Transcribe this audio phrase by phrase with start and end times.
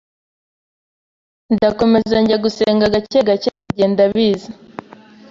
[1.55, 4.49] ndakomeza njya gusenga gacye gacye bigenda biza,